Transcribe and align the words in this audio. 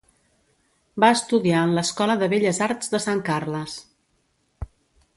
Va 1.03 1.09
estudiar 1.17 1.59
en 1.67 1.77
l'Escola 1.79 2.17
de 2.23 2.31
Belles 2.33 2.63
Arts 2.71 2.93
de 2.97 3.05
Sant 3.07 3.25
Carles. 3.31 3.81